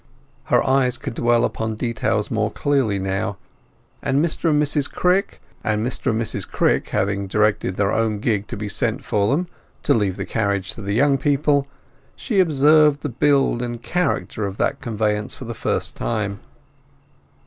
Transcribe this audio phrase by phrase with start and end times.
[0.45, 3.37] Her eyes could dwell upon details more clearly now,
[4.01, 4.91] and Mr and Mrs
[6.47, 9.47] Crick having directed their own gig to be sent for them,
[9.83, 11.67] to leave the carriage to the young couple,
[12.15, 16.39] she observed the build and character of that conveyance for the first time.